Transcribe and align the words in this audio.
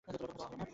ওটা 0.07 0.17
কোনো 0.21 0.27
জবাব 0.39 0.47
হল 0.51 0.55
না। 0.59 0.65